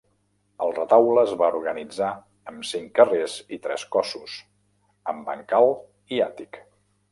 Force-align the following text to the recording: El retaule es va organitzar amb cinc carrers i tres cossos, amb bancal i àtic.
El 0.65 0.71
retaule 0.77 1.25
es 1.27 1.33
va 1.41 1.49
organitzar 1.57 2.07
amb 2.53 2.65
cinc 2.71 2.89
carrers 3.01 3.37
i 3.59 3.61
tres 3.67 3.85
cossos, 3.99 4.41
amb 5.15 5.25
bancal 5.31 5.73
i 6.17 6.25
àtic. 6.31 6.63